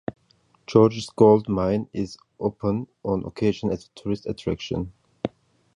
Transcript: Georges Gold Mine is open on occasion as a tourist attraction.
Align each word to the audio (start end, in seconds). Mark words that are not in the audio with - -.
Georges 0.65 1.11
Gold 1.11 1.47
Mine 1.47 1.87
is 1.93 2.17
open 2.39 2.87
on 3.03 3.23
occasion 3.23 3.69
as 3.69 3.85
a 3.85 3.89
tourist 3.89 4.25
attraction. 4.25 4.93